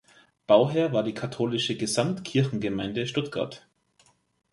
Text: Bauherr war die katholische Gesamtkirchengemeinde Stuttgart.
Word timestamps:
Bauherr 0.47 0.93
war 0.93 1.03
die 1.03 1.13
katholische 1.13 1.77
Gesamtkirchengemeinde 1.77 3.05
Stuttgart. 3.05 3.67